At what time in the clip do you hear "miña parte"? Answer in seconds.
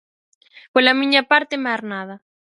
0.99-1.55